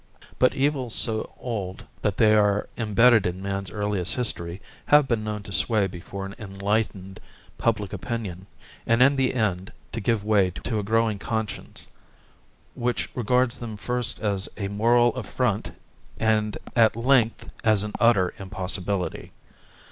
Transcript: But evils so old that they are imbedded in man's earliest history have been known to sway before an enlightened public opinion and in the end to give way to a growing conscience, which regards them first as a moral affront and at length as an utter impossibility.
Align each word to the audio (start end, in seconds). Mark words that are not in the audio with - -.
But 0.39 0.55
evils 0.55 0.95
so 0.95 1.29
old 1.37 1.85
that 2.01 2.17
they 2.17 2.33
are 2.33 2.67
imbedded 2.75 3.27
in 3.27 3.39
man's 3.39 3.69
earliest 3.69 4.15
history 4.15 4.59
have 4.87 5.07
been 5.07 5.23
known 5.23 5.43
to 5.43 5.51
sway 5.51 5.85
before 5.85 6.25
an 6.25 6.33
enlightened 6.39 7.19
public 7.59 7.93
opinion 7.93 8.47
and 8.87 9.03
in 9.03 9.15
the 9.15 9.35
end 9.35 9.71
to 9.91 10.01
give 10.01 10.23
way 10.23 10.49
to 10.49 10.79
a 10.79 10.83
growing 10.83 11.19
conscience, 11.19 11.85
which 12.73 13.11
regards 13.13 13.59
them 13.59 13.77
first 13.77 14.19
as 14.19 14.49
a 14.57 14.69
moral 14.69 15.13
affront 15.13 15.71
and 16.19 16.57
at 16.75 16.95
length 16.95 17.51
as 17.63 17.83
an 17.83 17.91
utter 17.99 18.33
impossibility. 18.39 19.31